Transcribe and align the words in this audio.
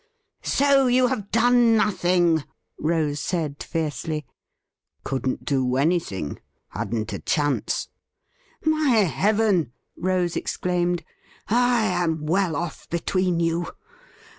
'So 0.57 0.87
you 0.87 1.05
have 1.09 1.29
done 1.29 1.77
nothing•' 1.77 2.37
Rose 2.79 3.19
said 3.19 3.61
fiercely,' 3.61 4.25
Couldn't 5.03 5.45
do 5.45 5.75
anything. 5.75 6.39
Hadn't 6.69 7.13
a 7.13 7.19
chance.'' 7.19 7.87
My 8.75 9.01
Heaven!' 9.05 9.73
Rose 9.95 10.35
exclaimed,' 10.35 11.03
I 11.49 11.83
am 11.83 12.25
well 12.25 12.55
off 12.55 12.89
between 12.89 13.39
you. 13.39 13.67